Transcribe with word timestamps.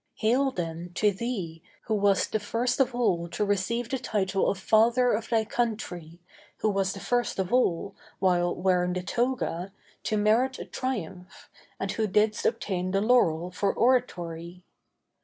Hail, 0.15 0.49
then, 0.49 0.89
to 0.95 1.11
thee, 1.11 1.61
who 1.83 1.93
wast 1.93 2.31
the 2.31 2.39
first 2.39 2.79
of 2.79 2.95
all 2.95 3.27
to 3.29 3.45
receive 3.45 3.87
the 3.87 3.99
title 3.99 4.49
of 4.49 4.57
Father 4.57 5.11
of 5.13 5.29
thy 5.29 5.45
country, 5.45 6.19
who 6.57 6.71
wast 6.71 6.95
the 6.95 6.99
first 6.99 7.37
of 7.37 7.53
all, 7.53 7.95
while 8.17 8.55
wearing 8.55 8.93
the 8.93 9.03
toga, 9.03 9.71
to 10.01 10.17
merit 10.17 10.57
a 10.57 10.65
triumph, 10.65 11.51
and 11.79 11.91
who 11.91 12.07
didst 12.07 12.47
obtain 12.47 12.89
the 12.89 12.99
laurel 13.01 13.51
for 13.51 13.71
oratory. 13.71 14.63